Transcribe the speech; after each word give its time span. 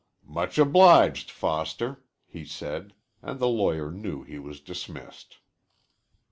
"Much 0.25 0.57
obliged, 0.57 1.29
Foster," 1.29 2.03
he 2.25 2.43
said, 2.43 2.93
and 3.21 3.37
the 3.37 3.47
lawyer 3.47 3.91
knew 3.91 4.23
he 4.23 4.39
was 4.39 4.59
dismissed. 4.59 5.37